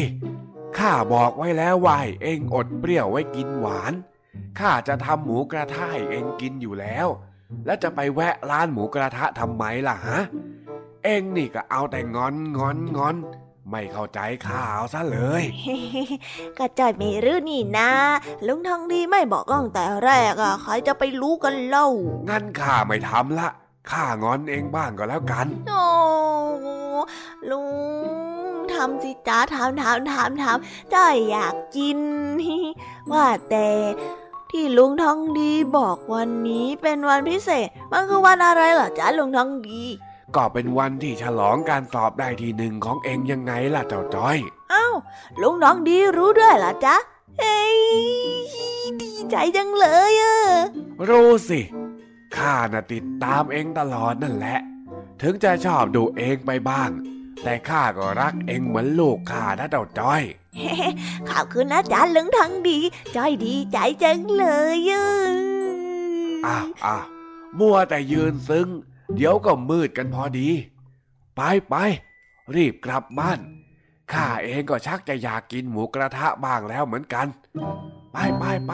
[0.78, 3.94] ข้าบอกไว้แล้วว่าให้เองอดเปรี้ยวไว้กินหวาน
[4.60, 7.08] ข้าจะทำหมูกระทะให้เองกินอยู่แล้ว
[7.66, 10.20] แล้วจะไปแวะร้านหมูกระทะทำไมล่ะฮะ
[11.04, 13.16] เองนี่ก็เอาแต่งอนงอนงอน
[13.70, 15.44] ไม่เข้าใจข้าเอาซะเลย
[16.58, 17.90] ก็จอยไม่รู้นี่นะ
[18.48, 21.88] ลุงทองดีไม่บอกตั้งแต่แรกอะใครจะไปรู้กันเล่า
[22.30, 23.50] งั้นข้าไม่ทำละ
[23.90, 25.86] ข้างอนเองบ้างก็แล้วกัน โอ้
[27.50, 32.00] ลุงทำสิจ้าทำทำทำทำจ้อยอยากกิน
[33.12, 33.68] ว่าแต่
[34.52, 39.84] ที่ลุงทองดีบอกวันนี้เป็นวันพิเศษ มันคือวันอะไรเหรอจ๊ะลุงทองดี
[40.36, 44.38] ก็เป็นวันที่ฉลองการสอบได้ที่หนึ่งของเองยังไงล่ะเจ้าจ้อย
[44.74, 44.94] อ้าว
[45.42, 46.96] ลุงทองดีรู้ด้วยเหรอจ๊ะ
[47.40, 47.80] เฮ้ย
[49.02, 50.36] ดีใจจังเลยอะ
[51.10, 51.60] รู้สิ
[52.38, 54.60] ข้าน่ะติดตามเองตลอดนั่นแหละ
[55.22, 56.90] ถึงจะชอบดูเองไปบ้าง
[57.44, 60.24] แต่ข้าก็รักเองเหมือนลูกข้านะเจ้าจ้อย
[61.30, 62.80] ขอบคุณนะจ๊ะลุงทองดี
[63.16, 65.06] จ้อยดีใจจังเลยอะ
[66.46, 67.06] อ้าวอ้าว
[67.60, 68.68] มัวแต่ยืนซึ้ง
[69.16, 70.50] เดี๋ยวก็มืดกันพอดี
[71.36, 71.76] ไปไป
[72.56, 73.40] รีบกลับบ้าน
[74.14, 77.28] ข้าเองก็ชักจะอยากกินหมูกระทะบ้างแล้วเหมือนกัน
[78.14, 78.74] ไปไปไป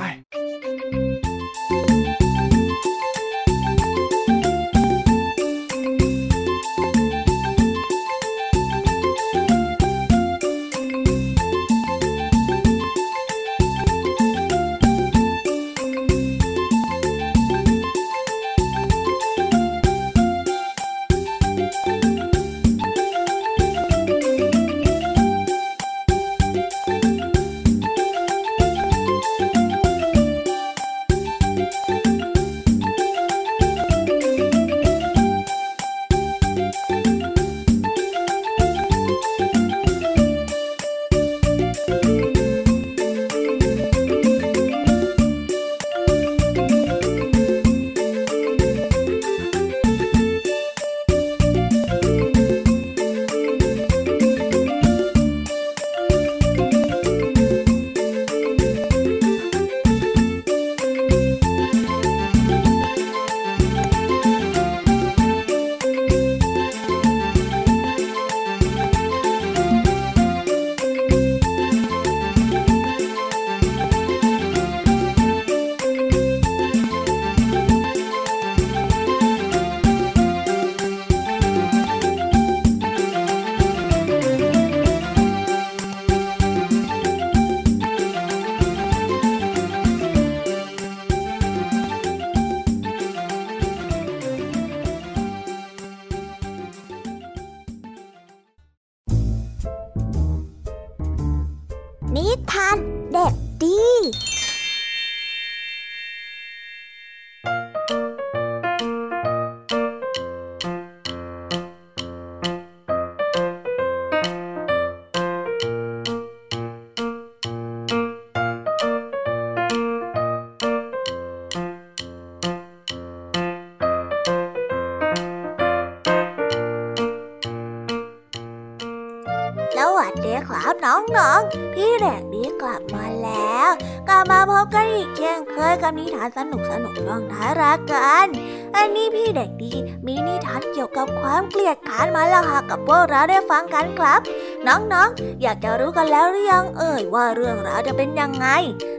[134.65, 138.27] บกันอีกเช่นเคยกับนิทานสนุกสนุกๆช่วงท้ายรายการ
[138.75, 139.73] อันนี้พี่เด็กดี
[140.05, 144.21] มีนิทานเกี่ยวกับความเกลียดขานมาเล่าหากับพวกเราได้ฟังกันครับ
[144.67, 148.47] น้องๆ อยากจะรู้กันแล้วหรือยังเอ่ยว่าเรื่องราวจะเป็นยังไง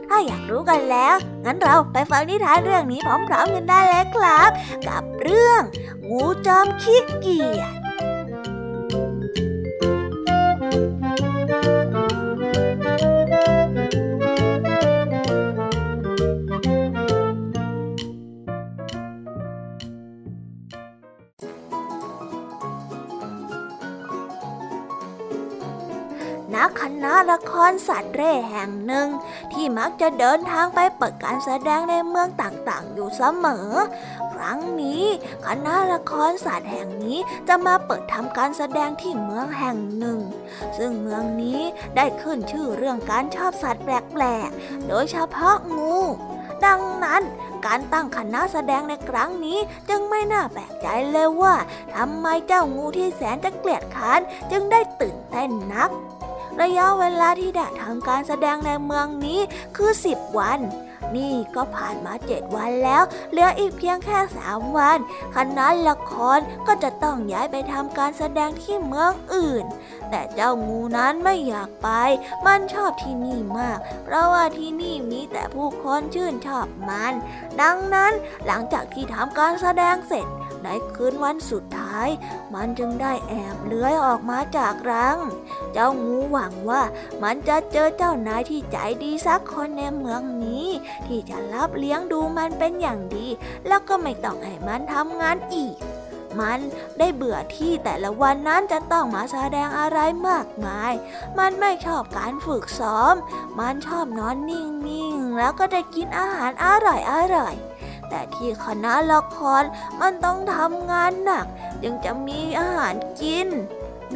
[0.07, 1.15] ถ้าอยากรู้กันแล้ว
[1.45, 2.99] งั้นเราไปฟังนิทานเรื่องนี้
[3.29, 4.49] พร้อมๆกันได้เลยครับ
[4.87, 5.61] กับเรื่อง
[6.09, 7.76] งูจอมขี้เกียจ
[27.87, 29.07] สัตว์เร่แห่งหนึ่ง
[29.53, 33.69] ที่มักจะเดินทางไปเปิดการแสดงในเมืองต่างๆ อยู่เสมอ
[34.33, 35.03] ครั้งนี้
[35.45, 37.17] คณะละครสัตว์แห่งนี้
[37.47, 40.19] จะมาเปิดทำการแสดงที่เมืองแห่งหนึ่ง
[40.77, 41.59] ซึ่งเมืองนี้
[41.95, 45.97] ได้ขึ้นชื่อเรื่องการชอบสัตว์แปลกๆ โดยเฉพาะงู
[46.65, 47.23] ดังนั้น
[47.65, 49.57] การตั้งคณะแสดงในครั้งนี้
[49.89, 51.55] จึงไม่น่าแปลกใจเลยว่า
[51.95, 54.19] ทำไมเจ้างูที่แสนจะเกลียดค้าน
[54.51, 55.89] จึงได้ตื่นเต้นนัก
[56.61, 59.39] ระยะเวลาที่ได้ทำการแสดงในเมืองนี้
[59.75, 60.59] คือสิบวัน
[61.15, 64.99] นี่ก็ผ่านมาเจ็ดวันแล้ว เหลืออีกเพียงแค่สามวัน
[65.35, 69.65] คณะละครก็จะต้องย้ายไปทำการแสดงที่เมืองอื่น
[70.09, 71.89] แต่เจ้างูนั้นไม่อยากไป
[72.45, 77.13] มันชอบที่นี่มาก เพราะว่าที่นี่มีแต่ผู้คนชื่นชอบมัน
[77.61, 78.13] ดังนั้น
[78.45, 80.27] หลังจากที่ทำการแสดงเสร็จ
[80.63, 82.09] ในคืนวันสุดท้าย
[82.53, 85.17] มันจึงได้แอบเลื้อยออกมาจากรัง
[85.73, 86.81] เจ้างูหวังว่า
[87.23, 90.67] มันจะเจอเจ้านายที่ใจดีสักคนในเมืองนี้
[91.07, 93.27] ที่จะรับเลี้ยงดูมันเป็นอย่างดี
[93.67, 95.77] แล้วก็ไม่ต้องให้มันทำงานอีก
[96.39, 96.59] มัน
[96.99, 100.93] ได้เบื่อที่แต่ละวันนั้นจะต้องมาแสดงอะไรมากมาย
[101.39, 103.15] มันไม่ชอบการฝึกซ้อม
[103.59, 107.76] มันชอบนอนนิ่งๆ แล้วก็ได้กินอาหารอร่อยๆ
[108.09, 109.63] แต่ที่คณะละคร
[110.01, 111.45] มันต้องทำงานหนัก
[111.83, 113.47] จึงจะมีอาหารกิน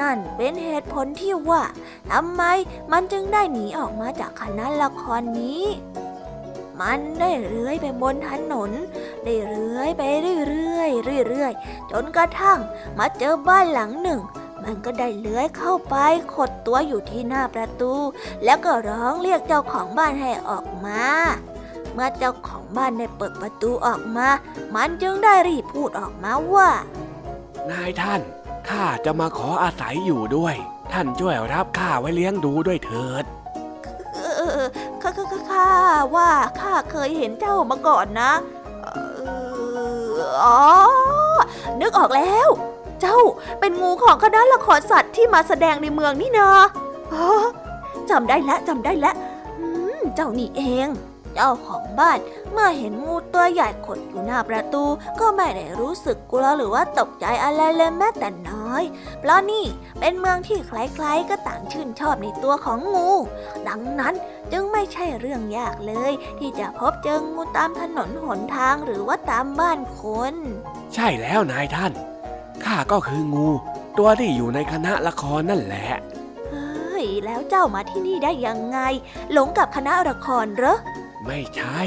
[0.01, 1.63] นั่นเป็นเหตุผลที่ว่า
[2.11, 2.43] ทำไม
[2.91, 5.63] มันจึงได้หนีออกมาจากคณะละครนี้
[6.81, 8.71] มันได้เลื้อยไปบนถนน
[9.23, 10.01] ได้เลื้อยไป
[10.49, 12.59] เรื่อยๆเรื่อยๆจนกระทั่ง
[12.97, 14.21] มาเจอบ้านหลังหนึ่ง
[14.63, 15.95] มันก็ได้เลื้อยเข้าไป
[16.33, 17.93] ขดตัวอยู่ที่หน้าประตู
[18.43, 21.03] แล้วก็ร้องเรียกเจ้าของบ้านให้ออกมา
[21.93, 24.27] เมื่อเจ้าของบ้านได้เปิดประตูออกมา
[24.75, 26.69] มันจึงได้รีบพูดออกมาว่า
[27.69, 28.21] นายท่าน
[28.69, 30.55] ข้าจะมาขออาศัยอยู่ด้วย
[30.91, 33.25] ท่านช่วยรับข้าไว้เลี้ยงดูด้วยเถิด
[34.13, 34.67] เออ
[35.01, 35.69] ข้าข้าข้าข้า
[36.15, 36.29] ว่า
[36.59, 38.31] ข้าเคยเห็นเจ้ามาก่อนนะ
[38.81, 38.87] เอ
[40.17, 40.59] ออ๋อ
[41.81, 42.49] นึกออกแล้ว
[43.01, 43.19] เจ้า
[43.59, 46.49] เป็นงูของคณะละครสัตว์ที่มาแสดงในเมืองนี่นา
[47.13, 47.25] อ๋อ
[48.09, 49.15] จำได้แล้วจำได้แล้ว
[49.59, 49.67] อื
[49.99, 50.89] มเจ้านี่เอง
[51.33, 52.19] เจ้าของบ้าน
[52.51, 54.83] เมื่อเห็นงูตัวใหญ่ขดอยู่หน้าประตู
[55.19, 58.83] ก็ไม่ได้รู้สึกกลัวหรือว่าตกใจอะไรเลยแม้แต่น้อย
[59.19, 59.65] เพราะนี่
[59.99, 63.09] เป็นเมืองที่ใครๆก็ต่างชื่นชอบในตัวของงู
[63.67, 64.13] ดังนั้น
[64.51, 70.01] จึงไม่ใช่เรื่องยากเลย ที่จะพบเจองูตามถนนหนทางหรือว่าตามบ้านค
[70.31, 70.33] น
[70.93, 71.93] ใช่แล้วนายท่าน
[72.63, 73.47] ข้าก็คืองู
[73.97, 75.87] ตัวที่อยู่ในคณะละครนั่นแหละ
[76.49, 78.79] เฮ้ยแล้วเจ้ามาที่นี่ได้ยังไง
[79.31, 80.77] หลงกับคณะละครเหรอ
[81.25, 81.79] ไม่ใช่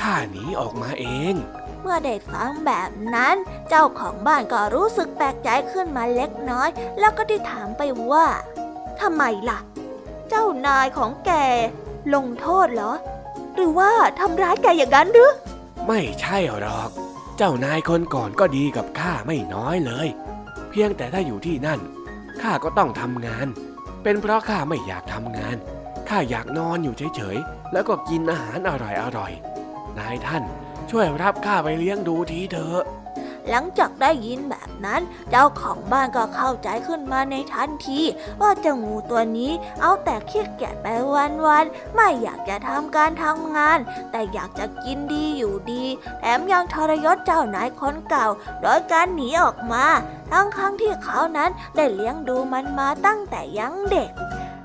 [0.00, 1.34] ข้าหนีออกมาเอง
[1.80, 3.36] เมื่อได้ฟังแบบนั้น
[3.68, 8.26] เจ้าของบ้านก็รู้สึกแปลกใจขึ้นมาเล็กน้อย แล้วก็ได้ถามไปว่า
[9.00, 9.58] ทำไมล่ะ
[10.28, 11.30] เจ้านายของแก
[12.14, 12.94] ลงโทษเหรอ
[13.54, 15.32] หรือว่าทำร้ายแกอย่างนั้นหรือ
[15.86, 16.90] ไม่ใช่หรอก
[17.36, 20.08] เจ้านายคนก่อนก็ดีกับข้าไม่น้อยเลย
[20.70, 21.80] เพียงแต่ถ้าอยู่ที่นั่น
[22.42, 23.46] ข้าก็ต้องทำงาน
[24.02, 25.56] เป็นเพราะข้าไม่อยากทำงาน
[26.14, 28.70] ข้าอยากนอนอยู่เฉยๆ แล้วก็กินอาหารอ
[29.18, 30.42] ร่อยๆ นายท่าน
[30.90, 32.82] ช่วยรับข้าไปเลี้ยงดูทีเถอะ
[33.50, 38.00] หลังจากได้ยินแบบนั้น เจ้าของบ้านก็เข้าใจขึ้นมาในทันที
[38.40, 43.78] ว่าเจ้างูตัวนี้เอาแต่ขี้เกียจไปวันๆ ไม่อยากจะทำการทำงาน
[44.10, 45.84] แต่อยากจะกินดีอยู่ดี
[46.20, 48.26] แถมยังทรยศเจ้านายคนเก่า
[48.60, 49.84] โดยการหนีออกมา
[50.32, 54.10] ทั้งๆทที่เขานั้นได้เลี้ยงดูมันมาตั้งแต่ยังเด็ก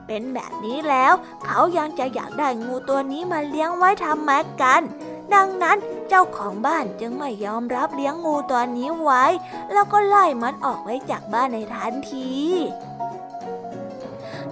[0.08, 1.14] เป็นแบบนี้แล้ว
[1.46, 4.32] เขายังจะอยากได้งูตัวนี้มาเลี้ยงไว้ทำแม
[4.62, 4.82] กัน
[5.34, 5.78] ดังนั้น
[6.10, 9.26] เจ้าของบ้านจึงไม่ยอมรับเลี้ยงงูตัวนี้ไว้
[9.72, 12.32] แล้วก็ไล่มันออกไปจากบ้านในทันที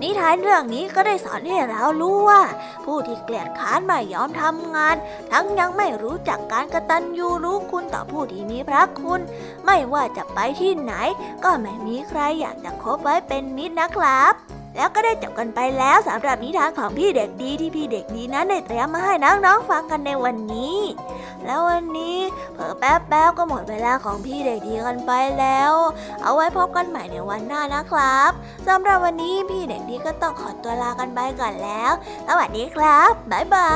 [0.01, 2.41] นิทานเรื่องนี้ก็ได้สอนให้เรารู้ว่า
[2.85, 4.95] ผู้ที่เกลียดค้านไม่ยอมทำงาน
[5.31, 9.21] ทั้งยังไม่รู้จักการกระตัญญูรู้คุณต่อผู้ที่มีพระคุณ
[9.65, 10.93] ไม่ว่าจะไปที่ไหน
[11.43, 14.33] ก็ไม่มีใครอยากจะคบไว้เป็นมิตรนะครับ
[14.75, 20.77] แล้วก็ได้จบกันไปแล้วสำหรับนิทานของพี่เด็กดีที่พี่เด็กดีนั้นได้เตรียมมาให้น้องๆฟังกันในวันนี้
[21.45, 22.17] แล้ววันนี้
[22.53, 25.71] เผอแป๊บแป๊บก็หมดเวลาของพี่เด็กดีกันไปแล้ว
[26.23, 28.31] เอาไว้พบกันใหม่ในวันหน้านะครับ
[28.67, 31.91] สำหรับวันนี้พี่เด็กดีก็ต้องขอตัวลากันไปก่อนแล้ว
[32.27, 33.71] สวัสดีครับบ๊ายบา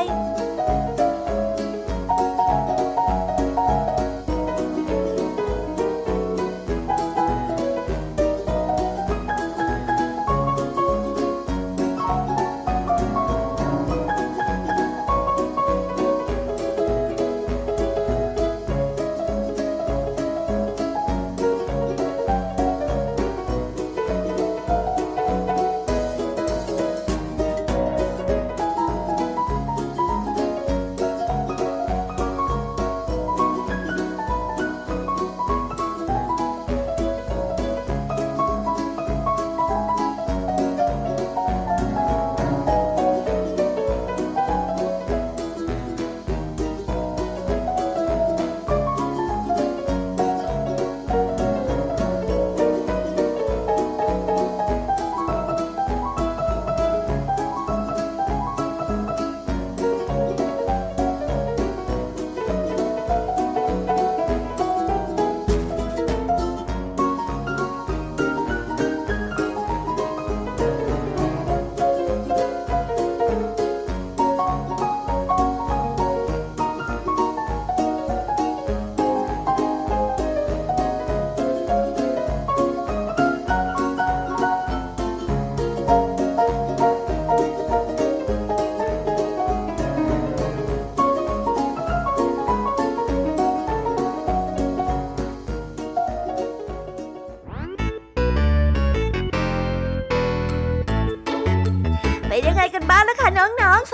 [0.00, 1.13] ย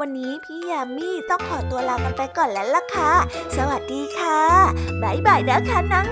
[0.00, 3.12] วันนี้พี่ยมมี่ต้องขอตัวลากันไปก่อนแล้วล่ะค่ะ
[3.56, 4.40] สวัสดีค่ะ
[5.02, 6.02] บ๊ายบายนะคะน้อ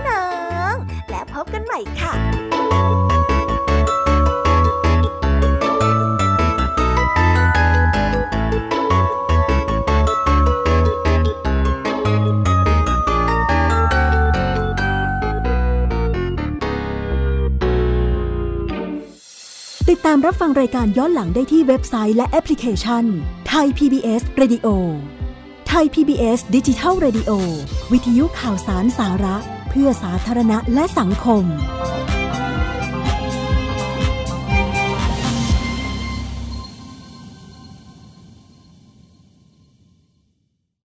[0.72, 0.74] ง
[1.10, 2.12] และพบกันใหม่ค่ะ
[19.90, 23.04] ติดตามรับฟังรายการย้อนหลังได้ที่เว็บไซต์และแอปพลิเคชัน
[23.56, 24.66] ไทย PBS Radio
[25.68, 27.30] ไทย PBS ดิจิทัล Radio
[27.92, 29.36] วิทยุข่าวสารสาระ
[29.70, 31.44] เพื่อสาธารณะและสังคม